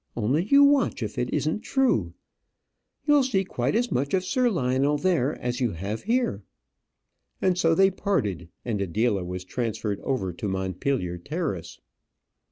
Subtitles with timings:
[0.17, 2.15] Only you watch if it isn't true.
[3.05, 6.41] You'll see quite as much of Sir Lionel there as you have here:"
[7.39, 11.79] and so they parted, and Adela was transferred over to Montpellier Terrace.